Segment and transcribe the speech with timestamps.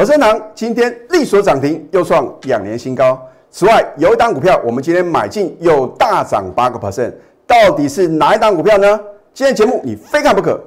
[0.00, 3.20] 和生堂今天力所涨停，又创两年新高。
[3.50, 7.12] 此外，有一档股票我们今天买进又大涨八个 percent，
[7.46, 8.98] 到底是哪一档股票呢？
[9.34, 10.58] 今天节目你非看不可。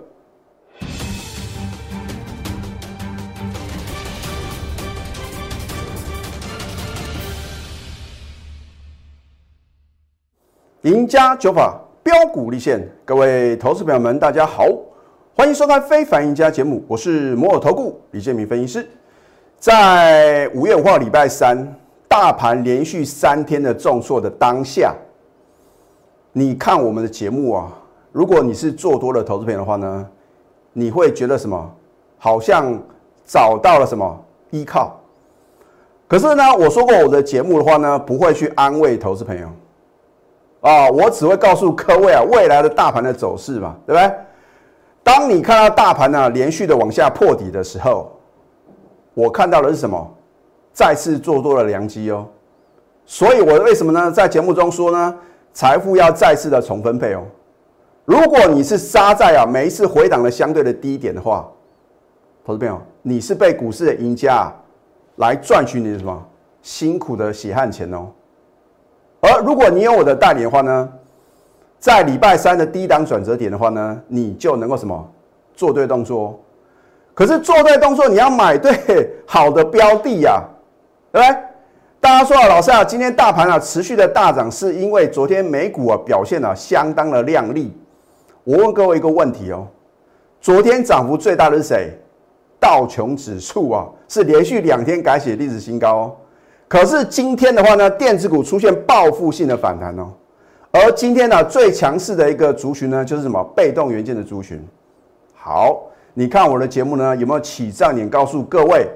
[10.84, 14.68] 赢家九法标股立现，各位投资朋友们，大家好，
[15.36, 18.88] 欢迎收看《非凡赢家》节目，我是摩尔投顾李建明分析师。
[19.64, 21.74] 在五月五号礼拜三，
[22.10, 24.94] 大盘连续三天的重挫的当下，
[26.34, 27.72] 你看我们的节目啊，
[28.12, 30.06] 如果你是做多的投资朋友的话呢，
[30.74, 31.74] 你会觉得什么？
[32.18, 32.78] 好像
[33.26, 35.00] 找到了什么依靠。
[36.10, 39.48] 可是呢，我说过我的节目的话呢，不会去安慰投资朋友。
[40.60, 44.14] 啊，我只会告诉各位啊，未来的大盘的走势嘛，对不对？
[45.06, 48.12] 当你看到大盘呢连续的往下破底的时候，
[49.14, 50.16] 我看到的是什么？
[50.74, 52.28] 再次做多了良机哦。
[53.06, 54.12] 所以，我为什么呢？
[54.12, 55.16] 在节目中说呢，
[55.54, 57.24] 财富要再次的重分配哦。
[58.06, 61.48] 如果你是杀在啊每一次回档的相对的低点的话，
[62.44, 64.52] 投资朋友，你是被股市的赢家
[65.18, 66.26] 来赚取你的什么
[66.62, 68.08] 辛苦的血汗钱哦。
[69.22, 70.90] 而如果你有我的代理的话呢，
[71.78, 75.10] 在礼拜三的低档转折点的话呢，你就能够什么
[75.54, 76.43] 做对动作。
[77.14, 80.42] 可是做对动作，你要买对好的标的呀，
[81.12, 81.38] 对不对？
[82.00, 87.72] 大家说啊，老师啊，今天大盘啊持续的大涨，是因为昨天美股啊表现啊相当的亮丽。
[88.44, 89.68] 我问各位一个问题哦，
[90.42, 91.98] 昨天涨幅最大的是谁？
[92.60, 96.16] 道琼指数啊，是连续两天改写历史新高哦。
[96.68, 100.12] 可是今天的话呢，电子股出现报复性的反弹哦，
[100.72, 104.62] 而今天呢最强势的一个族群呢，就是什么被动元件的族群。
[105.36, 105.84] 好，
[106.14, 108.88] 你看我的节目呢有没有起涨点告诉各位？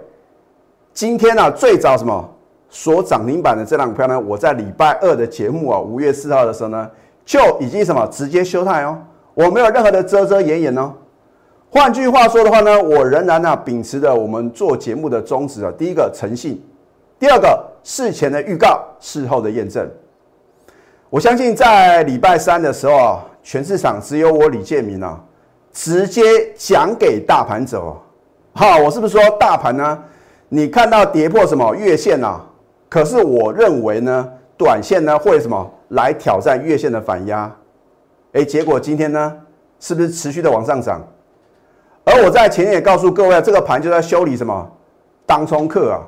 [0.93, 2.29] 今天呢最早什么
[2.69, 4.19] 所涨停板的这档股票呢？
[4.19, 6.89] 我在礼拜二的节目啊，五月四号的时候呢，
[7.25, 8.97] 就已经什么直接休态哦，
[9.33, 10.93] 我没有任何的遮遮掩掩哦。
[11.69, 16.63] 换句话说的话呢，我仍然呢秉持着我们做节目的宗旨啊，第一个诚信。
[17.19, 19.89] 第二个事前的预告，事后的验证。
[21.09, 25.19] 我相信在礼拜三的时候啊，全市场只有我李建明啊，
[25.77, 26.23] 直接
[26.55, 28.01] 讲给大盘走。
[28.53, 30.03] 好，我是不是说大盘呢？
[30.49, 32.43] 你看到跌破什么月线啊？
[32.89, 34.27] 可是我认为呢，
[34.57, 37.55] 短线呢会什么来挑战月线的反压？
[38.33, 39.37] 哎，结果今天呢，
[39.79, 40.99] 是不是持续的往上涨？
[42.03, 44.67] 而我在前面也告诉各位，这个盘就在修理什么
[45.27, 46.01] 当冲客啊。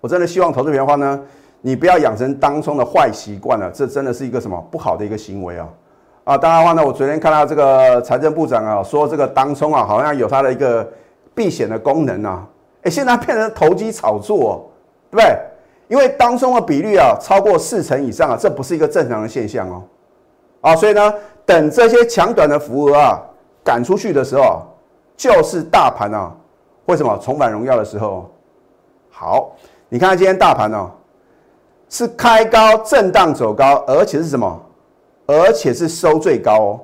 [0.00, 1.20] 我真的希望投资朋友的话呢，
[1.60, 5.68] 你不要养成当冲的坏习惯了，这真的是一个什么不好的一个行为啊！
[6.24, 10.88] 啊，当然的话呢，我昨天看到这个财政部长啊说，这个当冲啊好像有它的一个
[11.34, 12.46] 避险的功能啊，
[12.82, 14.70] 哎，现在变成投机炒作，
[15.10, 15.36] 对不对？
[15.88, 19.82] 因为当冲的比率啊超过四成以上啊，这不是一个正常的现象哦，
[20.60, 21.12] 啊，所以呢，
[21.44, 23.20] 等这些强短的浮额啊
[23.64, 24.62] 赶出去的时候，
[25.16, 26.32] 就是大盘啊
[26.86, 28.30] 为什么重返荣耀的时候，
[29.10, 29.56] 好。
[29.88, 30.90] 你看今天大盘哦，
[31.90, 34.58] 是开高震荡走高，而且是什么？
[35.32, 36.80] 而且是收最高哦，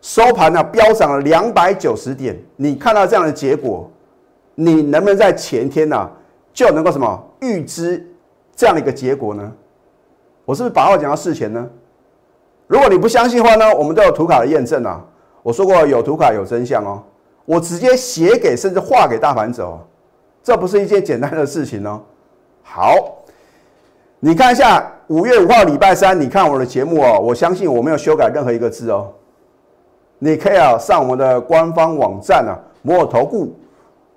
[0.00, 2.36] 收盘呢飙涨了两百九十点。
[2.56, 3.90] 你看到这样的结果，
[4.54, 6.10] 你能不能在前天呢
[6.52, 8.06] 就能够什么预知
[8.54, 9.52] 这样的一个结果呢？
[10.44, 11.68] 我是不是把话讲到事前呢？
[12.66, 15.04] 如果你不相信的话呢，我们都有图卡的验证啊。
[15.42, 17.02] 我说过有图卡有真相哦，
[17.44, 19.78] 我直接写给甚至画给大盘走，
[20.42, 22.02] 这不是一件简单的事情哦。
[22.62, 22.94] 好，
[24.18, 29.12] 你看一下五月五号礼拜三，你看我的节目哦，我相信我没有修改任何一个字哦。
[30.18, 33.54] 你可以啊上我们的官方网站啊，摩尔投顾，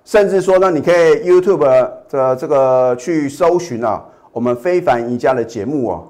[0.04, 6.08] 甚至说呢，你可以 YouTube 的这个去搜寻啊，我们非凡赢家的节目哦，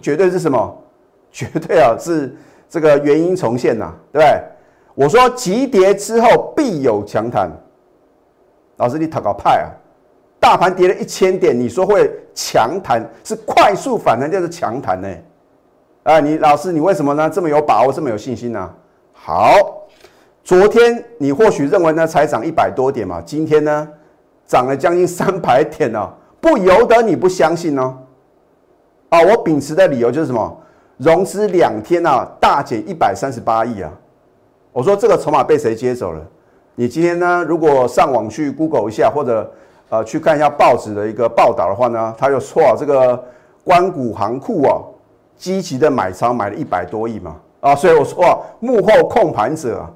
[0.00, 0.76] 绝对是什么？
[1.32, 2.32] 绝对啊是
[2.68, 4.42] 这个原因重现呐，对不对？
[4.94, 7.50] 我说急跌之后必有强弹，
[8.76, 9.66] 老师你讨个派啊！
[10.40, 15.08] 大盘跌了一千点，你说会强弹是快速反弹就是强弹呢？
[16.02, 18.70] 啊，你老师你为什么呢这么有把握这么有信心呢？
[19.12, 19.52] 好，
[20.42, 23.86] 昨天你或许认为呢才涨一百多点嘛，今天呢
[24.46, 26.08] 涨了将近三百点哦，
[26.40, 27.98] 不由得你不相信哦。
[29.10, 30.58] 啊，我秉持的理由就是什么？
[30.96, 33.92] 融资两天啊大减一百三十八亿啊，
[34.72, 36.26] 我说这个筹码被谁接走了？
[36.76, 39.52] 你今天呢如果上网去 Google 一下或者。
[39.90, 43.22] 呃，去看一下报纸的一个报道的话呢，他就说啊，这个
[43.64, 44.80] 关谷行库啊，
[45.36, 49.90] 积极的买仓买了一百多亿嘛，啊，所以我说啊，幕后控盘者啊，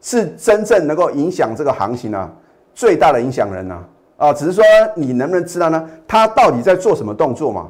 [0.00, 2.28] 是真正能够影响这个行情啊
[2.74, 3.78] 最大的影响人呐，
[4.16, 4.64] 啊，只是说
[4.96, 5.88] 你能不能知道呢？
[6.06, 7.68] 他到底在做什么动作嘛？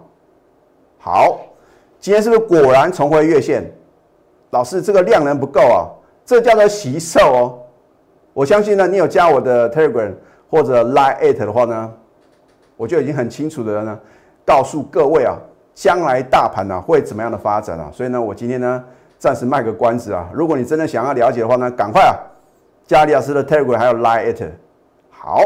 [0.99, 1.39] 好，
[2.01, 3.71] 今天是不是果然重回月线？
[4.51, 5.85] 老师，这个量能不够啊，
[6.25, 7.59] 这叫做洗售哦。
[8.33, 10.13] 我相信呢，你有加我的 Telegram
[10.51, 11.93] 或者 lie it 的话呢，
[12.77, 13.99] 我就已经很清楚的呢，
[14.45, 15.37] 告诉各位啊，
[15.75, 17.91] 将来大盘呢会怎么样的发展啊。
[17.93, 18.85] 所以呢，我今天呢
[19.19, 20.29] 暂时卖个关子啊。
[20.33, 22.15] 如果你真的想要了解的话呢，赶快啊
[22.87, 24.43] 加李老师的 Telegram 还有 lie it。
[25.11, 25.43] 好。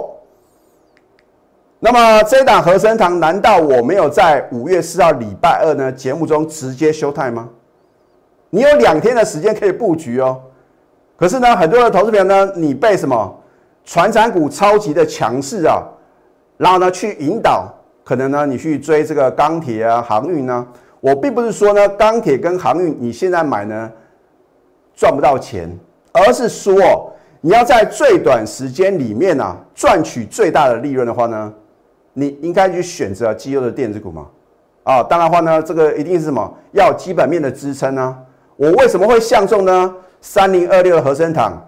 [1.85, 7.49] 那么这一档和生堂，难道我没有在五月四号礼拜二呢节目中直接休态吗？
[8.51, 10.41] 你有两天的时间可以布局哦。
[11.17, 13.42] 可是呢，很多的投资朋友呢，你被什么
[13.84, 15.82] 传产股超级的强势啊，
[16.56, 17.73] 然后呢去引导，
[18.05, 20.67] 可能呢你去追这个钢铁啊、航运呢。
[21.00, 23.90] 我并不是说呢钢铁跟航运你现在买呢
[24.94, 25.69] 赚不到钱，
[26.12, 31.52] 而是说你要在最短时间里面啊赚取最大的利润的话呢。
[32.14, 34.26] 你应该去选择绩优的电子股嘛？
[34.82, 38.19] 啊，当然话呢，这个一定是什么要基本面的支撑呢？
[38.55, 39.94] 我为什么会相中呢？
[40.20, 41.67] 三零二六的和生堂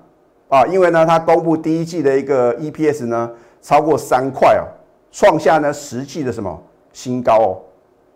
[0.55, 3.29] 啊，因为呢，它公布第一季的一个 EPS 呢
[3.61, 4.63] 超过三块哦，
[5.11, 6.63] 创下呢实际的什么
[6.93, 7.59] 新高哦。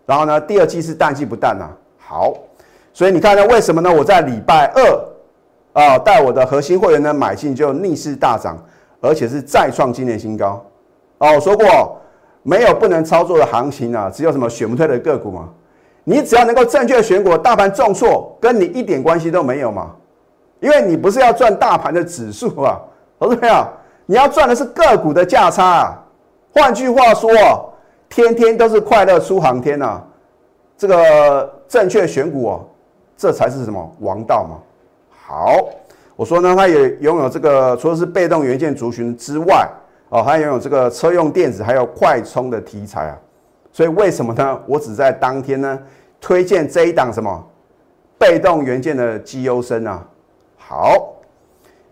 [0.05, 1.69] 然后呢，第二季是淡季不淡呐。
[1.97, 2.33] 好，
[2.93, 3.93] 所以你看呢，为什么呢？
[3.93, 4.81] 我在礼拜二
[5.73, 8.57] 啊，带我的核心会员呢买进就逆势大涨，
[9.01, 10.65] 而且是再创今年新高
[11.17, 11.33] 哦。
[11.33, 11.97] 我说过。
[12.41, 15.49] 没有不能操作的行情啊，只有什么选不退的个股嘛。
[16.05, 19.93] 你只要能够正确选股，大盘重挫跟你一点关系都没有嘛。
[20.59, 22.79] 因为你不是要赚大盘的指数啊，
[23.19, 23.67] 投资朋友，
[24.05, 26.03] 你要赚的是个股的价差啊。
[26.53, 27.29] 换句话说，
[28.07, 30.01] 天天都是快乐出航天呐。
[30.77, 32.65] 这个正确选股哦，
[33.17, 34.57] 这才是什么王道嘛。
[35.09, 35.55] 好，
[36.15, 39.67] 我说呢，它也拥有这个，除了是被动元件族群之外。
[40.11, 43.17] 哦，还拥有这个车用电子，还有快充的题材啊，
[43.71, 44.59] 所以为什么呢？
[44.65, 45.79] 我只在当天呢
[46.19, 47.47] 推荐这一档什么
[48.17, 50.03] 被动元件的绩优生啊。
[50.69, 51.15] 好，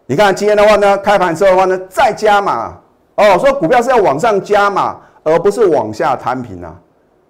[0.06, 2.78] 你看今天的话呢，开盘之后的话呢，再加码
[3.16, 6.80] 哦，说股票是要往上加码，而不是往下摊平啊。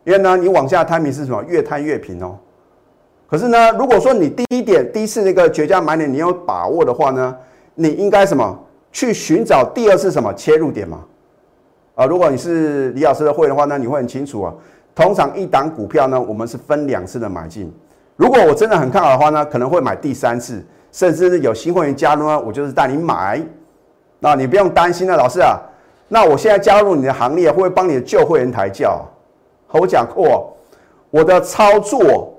[0.04, 1.42] 因为呢，你往下摊平是什么？
[1.48, 2.38] 越摊越平哦。
[3.30, 7.34] 可是呢，如果说你第一点第一次那个绝佳买点你有把握的话呢，
[7.76, 8.60] 你应该什么？
[8.92, 11.00] 去寻找第二次什么切入点嘛？
[11.96, 14.54] 啊，如果你是李老师的会员的话呢，你会很清楚啊。
[14.94, 17.74] 通常一档股票呢，我们是分两次的买进。
[18.18, 20.62] 如果我真的很看好的话呢，可能会买第三次，
[20.98, 23.40] 甚至是有新会员加入呢，我就是带你买。
[24.18, 25.56] 那你不用担心了，老师啊。
[26.08, 29.06] 那我现在加入你的行列，会不会帮你的旧会员抬轿？
[29.68, 30.58] 我讲过，
[31.12, 32.34] 我的操作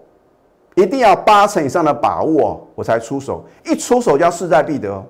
[0.75, 3.45] 一定要八成以上的把握，我才出手。
[3.65, 5.01] 一出手就要势在必得。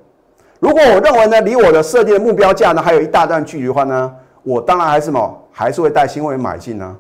[0.60, 6.96] 如果我认为呢，离我的设定的目标价呢还有一大段距离的话呢，我当然还是什么，还是会带新会员买进呢，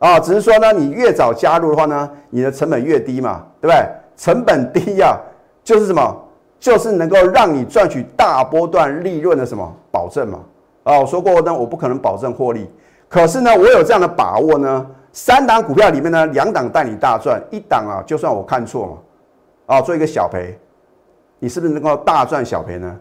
[0.00, 3.86] 啊，只是说呢，你越早加入的话呢，你的成本越低嘛，对不对？
[4.18, 5.16] 成本低呀，
[5.68, 6.16] 就是什么，
[6.58, 10.38] 就是能够让你赚取大波段利润的什么保证嘛，
[10.84, 12.66] 啊，我说过呢，我不可能保证获利，
[13.06, 18.86] 可是呢，我有这样的把握呢，三档股票里面呢，两档带你大赚，一档啊，就算我看错
[19.66, 20.58] 嘛，啊，做一个小赔。
[21.38, 22.98] 你是不是能够大赚小赔呢？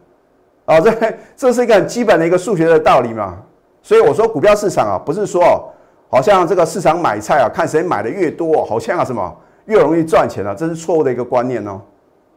[0.66, 0.94] 啊，这
[1.38, 3.38] 这是一个很基本的一个数学的道理嘛。
[3.82, 5.72] 所以我说股票市场啊，不是说
[6.10, 9.34] 好像这个市场买菜啊，看谁买的越多，好像啊什么
[9.68, 11.80] 越容易赚钱了，这是错误的一个观念哦。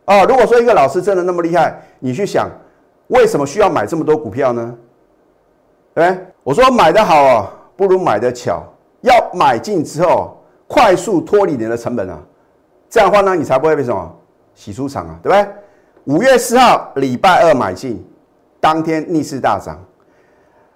[0.04, 2.49] 啊，如果说一个老师真的那么厉害，你去想
[3.09, 4.75] 为什么需要买这么多股票呢？
[5.95, 8.62] 哎，我说买的好啊，不如买的巧。
[9.02, 10.37] 要买进之后
[10.69, 12.19] 快速脱离你的成本啊，
[12.90, 14.14] 这样的话呢，你才不会被什么
[14.54, 15.52] 洗出场啊，对不对？
[16.04, 18.07] 五月四号礼拜二买进，
[18.61, 19.83] 当天逆势大涨，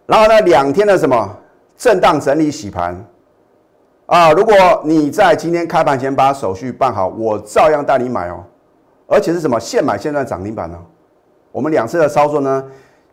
[0.06, 1.36] 然后呢两天的什么
[1.76, 3.04] 震荡整理洗盘
[4.06, 4.32] 啊？
[4.32, 4.54] 如果
[4.84, 8.42] 你在今天开盘前把手续办好，我照样带你买哦，
[9.06, 10.78] 而且是什么现买现赚涨停板呢？
[11.52, 12.64] 我们两次的操作呢，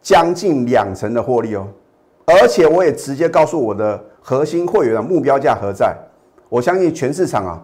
[0.01, 1.67] 将近两成的获利哦，
[2.25, 5.95] 而且我也直接告诉我的核心会员的目标价何在？
[6.49, 7.61] 我相信全市场啊，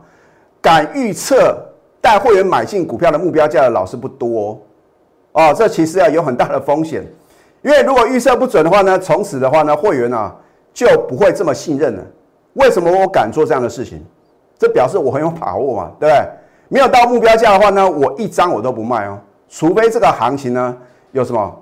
[0.62, 1.64] 敢预测。
[2.00, 4.58] 带会员买进股票的目标价的老师不多
[5.34, 7.04] 哦，这其实啊有很大的风险，
[7.64, 10.34] 因为如果预测不准的话呢，从此的话呢，会员啊
[10.74, 12.04] 就不会这么信任了。
[12.54, 14.02] 为什么我敢做这样的事情？
[14.58, 16.30] 这表示我很有把握嘛，对不对？
[16.70, 20.78] 没有到目标价的话呢，我一张我都不卖哦，除非这个行情呢
[21.12, 21.56] 有什么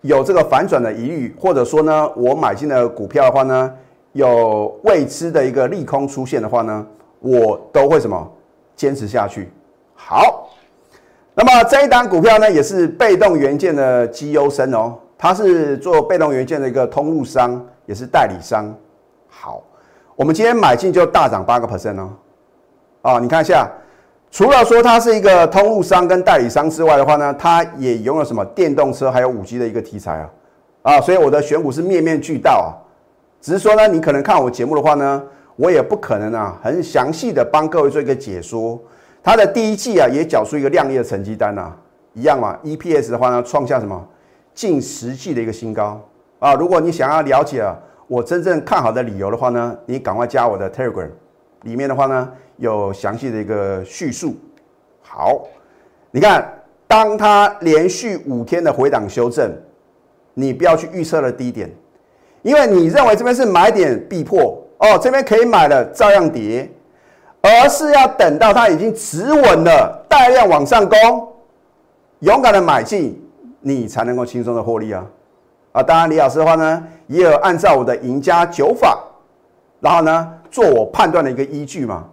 [0.00, 3.72] 有这个反转的疑虑，或者说呢我买进的股票的话呢
[4.12, 6.86] 有未知的一个利空出现的话呢，
[7.20, 8.30] 我都会什么
[8.74, 9.50] 坚持下去。
[9.94, 10.48] 好，
[11.34, 14.94] 那么这一档股票呢，也是被动元件的绩优生哦。
[15.18, 18.72] 它是做被动元件的一个通路商，也是代理商。
[19.28, 19.62] 好，
[20.14, 22.10] 我们今天买进就大涨八个 percent 哦。
[23.02, 23.68] 啊，你看一下，
[24.30, 30.30] 除了说它是一个通路商跟代理商之外的话呢，它也拥有什么电动车还有五 G 的一个题材啊。
[30.82, 32.68] 啊，所以我的选股是面面俱到啊。
[33.40, 35.22] 只是说呢，你可能看我节目的话呢，
[35.56, 38.78] 我也不可能啊，很详细的帮各位做一个解说。
[39.22, 41.72] 它的第一季啊，也缴出一个亮丽的成绩单呐，
[42.14, 42.56] 一样嘛。
[42.64, 44.06] EPS 的话呢，创下什么
[44.54, 46.00] 近十季的一个新高
[46.38, 46.54] 啊。
[46.54, 47.64] 如果你想要了解
[48.06, 51.10] 我真正看好的理由的话呢，你赶快加我的 Telegram，
[51.62, 54.36] 里面的话呢有详细的一个叙述。
[55.00, 55.48] 好，
[56.10, 56.46] 你看，
[56.86, 59.50] 当它连续五天的回档修正，
[60.34, 61.70] 你不要去预测了低点。
[62.42, 66.70] 因为你认为这边是买点必破哦，这边可以买了照样跌，
[67.40, 71.32] 而是要等到它已经止稳了，带量往上攻，
[72.20, 73.20] 勇敢的买进，
[73.60, 75.04] 你才能够轻松的获利啊！
[75.72, 78.98] 啊，当然李老师的话呢，也有按照我的赢家九法，
[79.80, 82.08] 然后呢做我判断的一个依据嘛。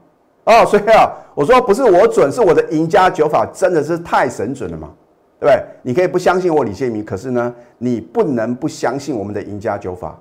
[0.45, 4.89] 哦，所以啊，我说不是我准，是我的赢家九法真的是太神准了嘛。
[5.37, 5.63] 对不对？
[5.81, 10.17] 你可以不相信我李建明，可是呢，你不能不相信我们的赢家九法。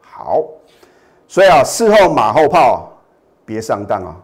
[0.00, 0.42] 好，
[1.28, 2.90] 所以啊，事后马后炮，
[3.44, 4.16] 别上当啊！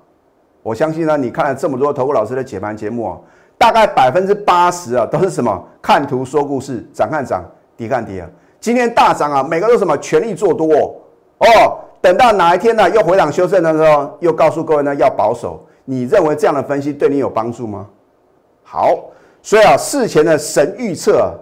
[0.64, 3.20] 我相信呢，你看了这么多投顾老师的解盘节目啊，
[3.56, 7.44] 大概百分之八十啊，都是什么看图说故事，涨看涨，
[7.76, 8.28] 跌看跌啊。
[8.58, 10.96] 今天大涨啊，每个都什么全力做多
[11.38, 11.78] 哦。
[12.02, 15.64] 等到哪一天呢，又回档修正的时候，又告诉各位呢要保守。
[15.84, 17.88] 你认为这样的分析对你有帮助吗？
[18.62, 18.88] 好。
[19.44, 21.34] 所以啊，事前的神预测啊，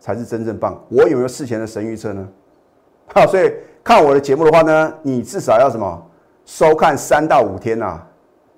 [0.00, 0.82] 才是真正棒。
[0.88, 2.26] 我有没有事前的神预测呢？
[3.14, 6.02] 好，所以看我的节目的话呢，你至少要什么
[6.46, 8.00] 收看三到五天呐，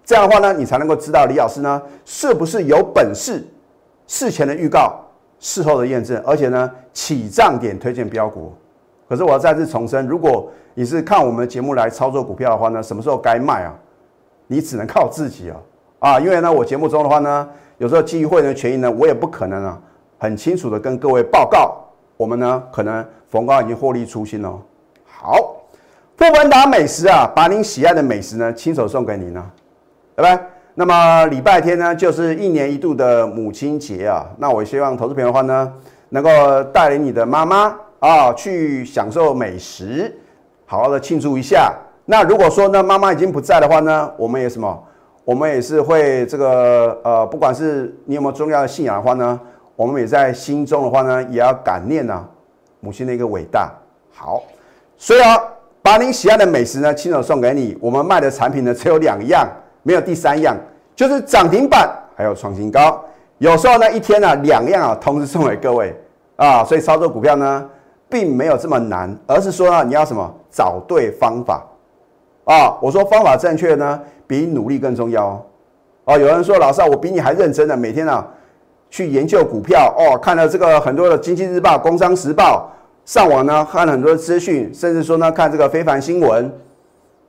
[0.04, 3.44] 这样的话呢，你才能够知道李老师呢是不是有本事。
[4.06, 5.04] 事前的预告，
[5.40, 8.54] 事后的验证，而且呢起涨点推荐标股。
[9.08, 13.74] 可是我要再次重申，如果你是看我们节目来操作股票的话呢，什么时候该卖啊？
[14.46, 15.56] 你只能靠自己啊
[15.98, 16.20] 啊！
[16.20, 17.48] 因为呢，我节目中的话呢。
[17.78, 19.78] 有时候基于会员权益呢，我也不可能啊，
[20.16, 21.76] 很清楚的跟各位报告，
[22.16, 24.58] 我们呢可能逢高已经获利出清了。
[25.04, 25.56] 好，
[26.16, 29.44] 富文达美食啊，把您喜爱的美食呢亲手送给您呢，
[30.14, 30.42] 拜拜？
[30.74, 35.70] 那么礼拜天呢，就是一年一度的母亲节啊，那我希望投资朋友的话呢，
[36.08, 36.30] 能够
[36.72, 40.16] 带领你的妈妈啊去享受美食，
[40.64, 41.72] 好好的庆祝一下。
[42.04, 44.84] 那如果说呢，妈妈已经不在的话呢，我们也什么？
[45.24, 49.40] 我们也是会这个呃，不管是你有没有重要的信仰的话呢，
[49.74, 52.24] 我们也在心中的话呢，也要感念呐
[52.78, 53.72] 母亲的一个伟大。
[54.12, 54.44] 好，
[54.96, 55.36] 所以啊，
[55.82, 57.76] 把您喜爱的美食呢亲手送给你。
[57.80, 59.48] 我们卖的产品呢只有两样，
[59.82, 60.56] 没有第三样，
[60.94, 63.04] 就是涨停板还有创新高。
[63.38, 65.92] 有时候呢一天呢两样啊同时送给各位
[66.36, 67.68] 啊，所以操作股票呢
[68.08, 71.64] 并没有这么难，而是说呢你要什么找对方法
[72.44, 72.76] 啊。
[72.80, 74.00] 我说方法正确呢。
[74.28, 75.42] 比努力更重要哦！
[76.06, 78.26] 哦，有人说老师啊，我比你还认真呢，每天啊
[78.90, 82.68] 去研究股票哦，看了这个很多的《经济日报》《工商时报》，
[83.08, 86.52] 上网呢看了很多资讯，甚至说呢看这个非凡新闻。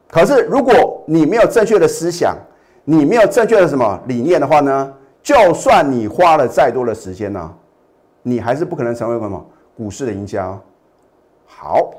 [0.09, 2.35] 可是如果你没有正确的思想，
[2.83, 4.91] 你没有正确的什么理念的话呢，
[5.21, 7.53] 就算你花了再多的时间呢，
[8.23, 9.45] 你还是不可能成为什么
[9.77, 10.57] 股市的赢家。
[11.45, 11.91] 好，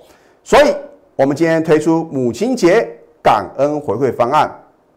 [0.43, 0.75] 所以
[1.15, 2.87] 我们今天推出母亲节
[3.23, 4.51] 感恩回馈方案。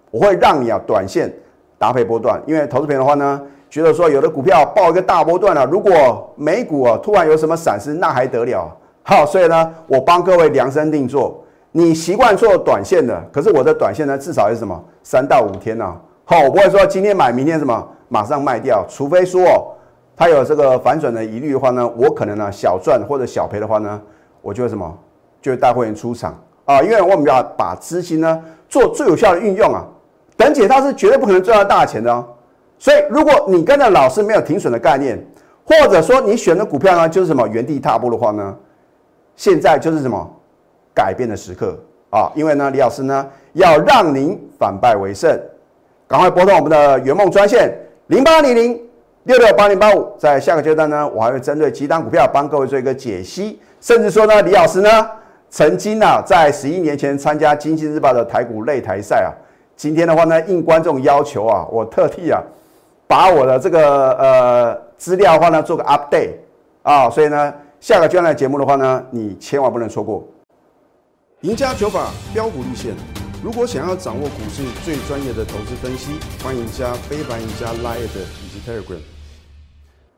[0.09, 1.31] 我会让你啊，短线
[1.77, 8.69] 搭配波段，因为投资品的话呢，觉得说有的股票报一个大波段了，如果美股啊突然有什么闪失，那还得了？
[9.03, 11.41] 好，所以呢，我帮各位量身定做。
[11.71, 15.95] 你习惯做短线的，可是我的短线呢，至少是什么三到五天呢？
[16.25, 19.73] 好，我不会说今天买，明天什么马上卖掉，除非说
[20.21, 23.99] 它有这个反转的疑虑的话呢，我可能呢小赚或者小赔的话呢，
[24.43, 24.95] 我就什么？
[25.41, 26.39] 就会带会员出场。
[26.63, 29.83] 啊，因为我们要把资金呢做最有效的运用啊。
[30.37, 32.23] 等解它是绝对不可能赚到大钱的哦，
[32.77, 35.19] 所以如果你跟着老师没有停损的概念，
[35.65, 37.47] 或者说你选的股票呢就是什么？
[37.47, 38.55] 原地踏步的话呢，
[39.35, 40.31] 现在就是什么？
[40.93, 41.75] 改变的时刻。
[42.11, 42.31] 啊！
[42.35, 45.35] 因为呢，李老师呢要让您反败为胜，
[46.07, 47.75] 赶快拨通我们的圆梦专线
[48.05, 48.79] 零八零零
[49.23, 54.89] 六六八零八五，在下个阶段呢，我还会针对几档股票帮各位做一个解析，甚至说呢，李老师呢
[55.47, 59.29] 曾经呢在十一年前参加经济日报的台股擂台赛啊。
[59.75, 62.41] 今天的话呢，应观众要求啊，我特地啊，
[63.05, 66.31] 把我的这个呃资料的话呢做个 update
[66.81, 70.27] 啊，所以呢，下个专栏节目的话呢，你千万不能错过。
[71.41, 72.95] 赢家九法标股立线，
[73.43, 76.13] 如果想要掌握股市最专业的投资分析，
[76.43, 78.99] 欢迎加非凡、赢家 Line 以及 Telegram。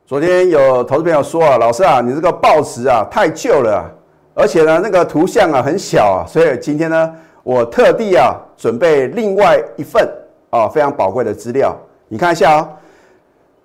[0.06, 3.90] 昨天有投资朋友说啊，老师啊，你这个报纸啊太旧了，
[4.34, 10.06] 而且呢那个图像啊很小啊，所以今天呢我特地啊准备另外一份
[10.50, 11.74] 啊非常宝贵的资料，
[12.08, 12.70] 你看一下啊，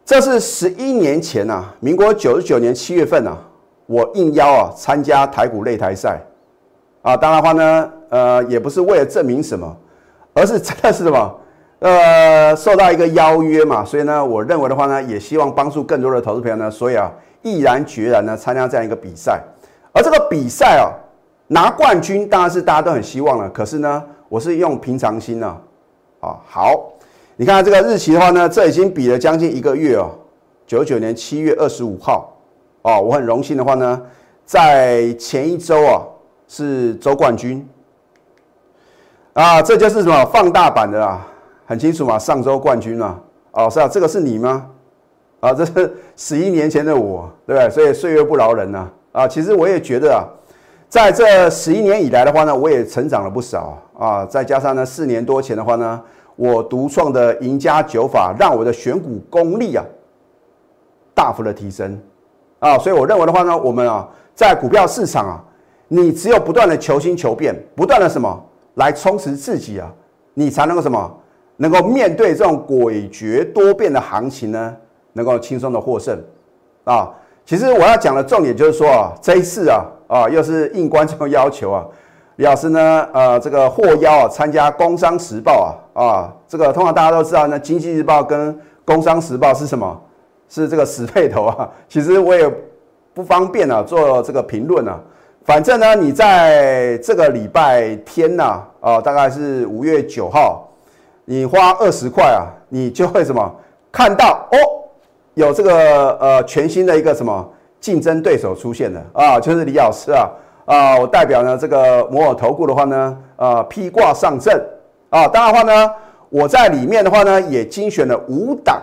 [0.05, 3.38] 这是十一年前呐，民国九十九年七月份呐，
[3.86, 6.21] 我应邀啊参加台股擂台赛
[7.01, 9.77] 啊，当然话呢，呃也不是为了证明什么，
[10.33, 11.36] 而是真的是什么？
[11.79, 17.09] 呃，受到一个邀约嘛，所以呢，我认为的话呢，也希望帮助更多的投资朋友呢，所以啊，
[17.41, 19.41] 毅然决然呢参加这样一个比赛。
[19.93, 20.91] 而这个比赛啊，
[21.48, 23.50] 拿冠军当然是大家都很希望了。
[23.50, 25.57] 可是呢，我是用平常心呢，
[26.19, 26.91] 啊，好，
[27.38, 30.12] 你看这个日期的话呢，这已经比了将近一个月哦，
[30.67, 32.36] 九九年七月二十五号，
[32.81, 34.01] 哦，我很荣幸的话呢，
[34.45, 36.03] 在前一周啊
[36.45, 37.65] 是周冠军，
[39.31, 41.25] 啊，这就是什么放大版的啊。
[41.70, 43.20] 很清楚嘛，上周冠军嘛，
[43.52, 44.66] 哦是啊，这个是你吗？
[45.40, 47.70] 啊，这是十一年前的我，对不对？
[47.70, 50.26] 所以岁月不饶人呐，啊，其实我也觉得啊，
[50.90, 56.02] 在这十一年以来的话呢，我也成长了不少啊，再加上呢，四年多前的话呢，
[56.36, 59.86] 我独创的赢家九法，让我的选股功力啊
[61.14, 62.02] 大幅的提升
[62.58, 65.44] 啊，所以我认为的话呢，我们啊在股票市场啊，
[65.88, 69.88] 你只有不断的求新求变，不断的什么来充实自己啊，
[70.34, 71.16] 你才能够什么？
[71.62, 74.74] 能够面对这种诡谲多变的行情呢，
[75.12, 76.18] 能够轻松的获胜
[76.86, 77.12] 啊！
[77.46, 81.86] 其实我要讲的重点就是说啊，这一次啊啊，又是应观众要求啊，
[82.38, 90.01] 李老师呢，呃，这个获邀啊参加《工商时报》啊啊，这个通常大家都知道，呢，《经济日报》跟《工商时报》是什么？
[90.48, 91.70] 是这个死配头啊！
[91.89, 92.50] 其实我也
[93.13, 94.98] 不方便啊做这个评论啊，
[95.44, 100.66] 反正呢，你在这个礼拜天呐啊，大概是五月九号。
[101.31, 103.55] 你花二十块啊，你就会什么？
[103.91, 104.57] 看到哦，
[105.36, 107.48] 有这个呃全新的一个什么？
[107.79, 109.00] 竞争对手出现了。
[109.13, 110.27] 啊，就是李老师啊
[110.65, 114.59] 啊，我代表呢这个摩尔投顾的话呢，呃披挂上阵。
[115.12, 115.91] 啊，当然话呢，
[116.29, 118.81] 我在里面的话呢也精选了五档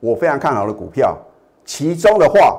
[0.00, 1.14] 我非常看好的股票，
[1.66, 2.58] 其中的话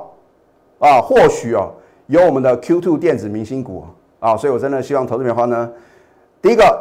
[0.77, 1.71] 啊或许哦
[2.05, 3.83] 有我们的 Q Two 电子明星股
[4.19, 5.67] 啊，所以我真的希望投资的话呢，
[6.39, 6.79] 第一个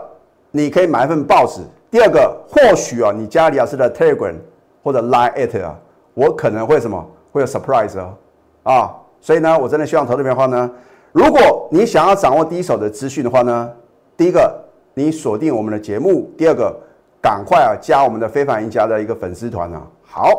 [0.51, 1.63] 你可以买一份报纸。
[1.93, 4.35] 第二个，或许啊，你加李老师的 Telegram
[4.83, 5.77] 或者 Line at 啊，
[6.15, 8.15] 我可能会什么会有 surprise 哦，
[8.63, 10.71] 啊，所以呢，我真的希望投这边的话呢，
[11.13, 13.71] 如果你想要掌握第一手的资讯的话呢，
[14.17, 14.59] 第一个
[14.95, 16.75] 你锁定我们的节目，第二个
[17.21, 19.83] 赶快啊加我们的非凡赢家的一个粉丝团啊。
[20.03, 20.31] 好，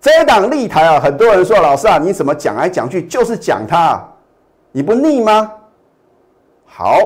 [0.00, 4.02] 这一档立台啊，很多人说老师啊，你怎么讲来讲去就是讲它，
[4.72, 5.52] 你不腻吗？
[6.66, 6.98] 好，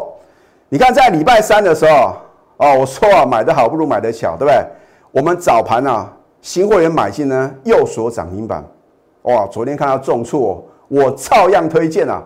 [0.70, 2.16] 你看在礼拜三的时候。
[2.56, 4.64] 哦，我说啊，买的好不如买的巧，对不对？
[5.10, 8.64] 我们早盘啊，新会员买进呢，又锁涨停板。
[9.22, 12.22] 哇，昨天看到重挫，我照样推荐啊。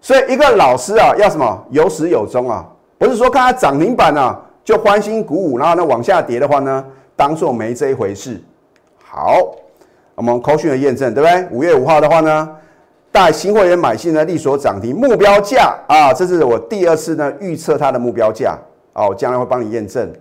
[0.00, 2.66] 所以一个老师啊，要什么有始有终啊，
[2.98, 6.84] 不是说看它涨停板啊就欢欣鼓舞，然后呢往下跌的话呢，
[7.16, 8.42] 当做没这一回事。
[9.04, 9.36] 好，
[10.14, 11.46] 我们扣讯的验证，对不对？
[11.50, 12.48] 五月五号的话呢，
[13.12, 18.58] 带新会员买进呢，力所涨停，目标价啊，这是我第二次呢预测它的目标价。
[19.00, 20.12] 哦，我将来会帮你验证。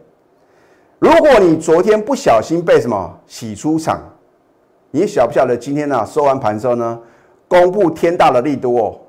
[1.00, 4.02] 如果你昨天不小心被什么洗出场，
[4.92, 7.00] 你晓不晓得今天呢收完盘之后呢，
[7.48, 9.00] 公布天大的利多哦。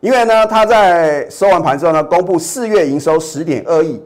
[0.00, 4.02] 因为呢，他在收完盘之后呢，公布四月营收十点二亿，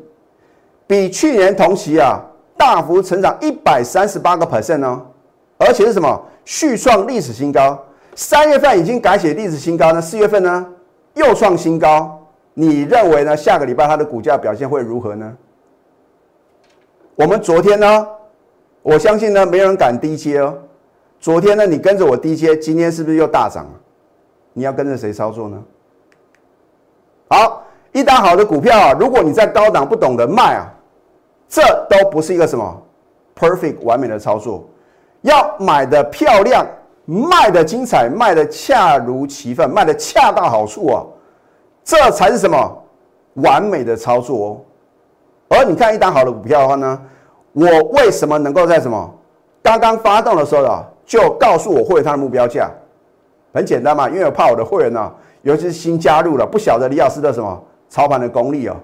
[0.86, 2.20] 比去年同期啊
[2.56, 5.02] 大幅成长一百三十八个 percent 呢，
[5.58, 7.78] 而且是什么续创历史新高。
[8.14, 10.66] 三月份已经改写历史新高呢，四月份呢
[11.14, 12.19] 又创新高。
[12.54, 13.36] 你认为呢？
[13.36, 15.36] 下个礼拜它的股价表现会如何呢？
[17.14, 18.06] 我们昨天呢，
[18.82, 20.58] 我相信呢，没人敢低接哦。
[21.20, 23.70] 昨天呢，你跟着我低接，今天是不是又大涨了？
[24.52, 25.62] 你要跟着谁操作呢？
[27.28, 30.66] 好，一档好的股票啊，如果你在高档不懂得卖啊，
[31.48, 32.82] 这都不是一个什么
[33.36, 34.68] perfect 完美的操作。
[35.20, 36.66] 要买的漂亮，
[37.04, 41.04] 卖的精彩，卖的恰如其分，卖的恰到好处啊。
[41.90, 42.84] 这才是什么
[43.34, 44.60] 完美的操作哦！
[45.48, 47.02] 而你看一档好的股票的话呢，
[47.52, 49.12] 我为什么能够在什么
[49.60, 52.70] 刚刚发动的时候啊，就告诉我会员他的目标价？
[53.52, 58.76] 很简单嘛，因为我怕我的会员呢，尤其是新加入了不晓得李老师的什么操盘的功力哦，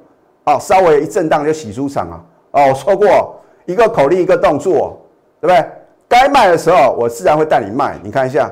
[0.47, 2.21] 哦，稍微一震荡就洗出场啊！
[2.51, 4.99] 哦，我说过一个口令一个动作，
[5.41, 5.65] 对不对？
[6.09, 8.01] 该卖的时候我自然会带你卖。
[8.03, 8.51] 你看一下，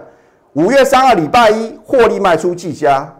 [0.52, 3.12] 五月三号礼拜一获利卖出技嘉。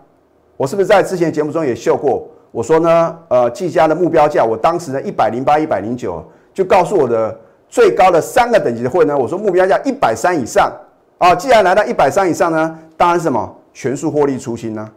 [0.57, 2.29] 我是不是在之前节目中也秀过？
[2.51, 7.37] 我说呢，呃，技嘉的目标价，我当时呢一百零八、一百零九，就告诉我的
[7.69, 10.73] 最高的三个等级的会呢，我说目标价一百三以上
[11.19, 14.88] 啊，既然来到一百三以上呢，当然什么全数获利出清呢？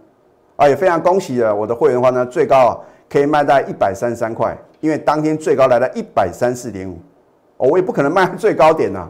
[0.56, 2.78] 啊，也非常恭喜了我的会员的话呢，最高啊
[3.10, 7.00] 可以卖在一百三十三块，因为当天最高来到一百三四点五，
[7.58, 9.08] 哦，我也不可能卖最高点呐，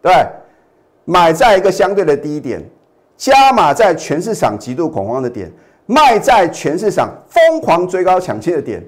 [0.00, 0.12] 对
[1.04, 2.62] 买在一个相对的低点，
[3.16, 5.52] 加码在全市场极度恐慌的点，
[5.90, 8.80] 卖在全市场疯狂追高抢切的点，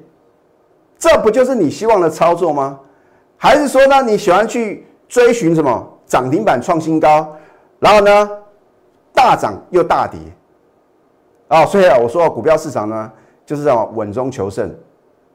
[0.97, 2.79] 这不就是你希望的操作吗？
[3.37, 7.37] 还是说呢，你喜欢去追寻什么涨停板创新高，
[7.81, 8.31] 然后呢
[9.12, 10.21] 大涨又大跌？
[11.49, 13.11] 啊，所以啊，我说股票市场呢，
[13.45, 14.73] 就是这种稳中求胜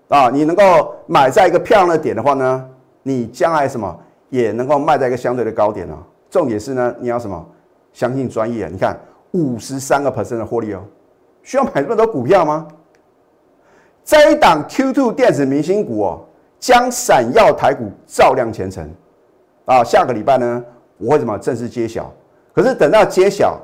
[0.08, 0.30] 啊。
[0.30, 2.66] 你能够买在一个漂亮的点的话呢，
[3.04, 3.94] 你将来什么
[4.30, 5.98] 也能够卖在一个相对的高点哦。
[6.30, 7.46] 重点是呢，你要什么？
[7.92, 8.70] 相信专业。
[8.72, 8.98] 你看
[9.32, 10.82] 五十三个 percent 的获利哦，
[11.48, 12.68] 需要买这么多股票吗？
[14.04, 16.26] 这一档 Q2 电子明星股哦，
[16.60, 18.86] 将闪耀台股照亮前程
[19.64, 19.82] 啊。
[19.82, 20.62] 下个礼拜呢，
[20.98, 22.14] 我会怎么正式揭晓？
[22.54, 23.58] 可是等到揭晓。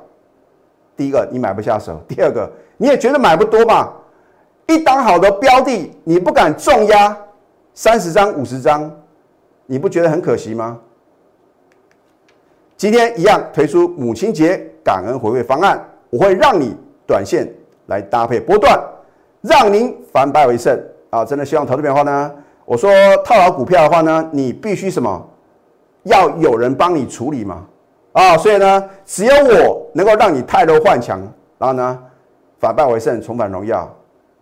[0.96, 3.94] 第一个你买不下手，第二个你也觉得买不多吧？
[4.68, 7.18] 一档好的标的你不敢重压
[7.74, 8.90] 三十张五十张，
[9.66, 10.80] 你不觉得很可惜吗？
[12.78, 16.74] 今天一样推出母亲节感恩回馈方案，我会让你
[17.06, 17.46] 短线
[17.88, 18.80] 来搭配波段，
[19.42, 20.78] 让您反败为胜
[21.10, 21.26] 啊！
[21.26, 22.32] 真的希望投资的话呢，
[22.66, 22.90] 我说
[23.26, 25.30] 套牢股票的话呢，你必须什么？
[26.04, 27.66] 要有人帮你处理嘛。
[28.14, 31.20] 啊，所以呢，只有我能够让你泰弱换强，
[31.58, 32.00] 然后呢，
[32.60, 33.92] 反败为胜，重返荣耀。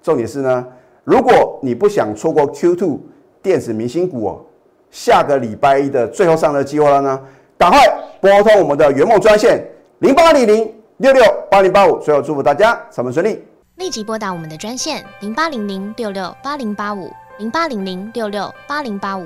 [0.01, 0.67] 重点是呢，
[1.04, 2.99] 如果你不想错过 Q2
[3.41, 4.41] 电子明星股哦，
[4.89, 7.19] 下个礼拜一的最后上的机会了呢，
[7.58, 7.80] 赶快
[8.19, 9.63] 拨通我们的圆梦专线
[9.99, 11.97] 零八零零六六八零八五。
[11.97, 13.43] 最后祝福大家上班顺利，
[13.77, 19.25] 立即拨打我们的专线零八零零六六八零八五零八零零六六八零八五。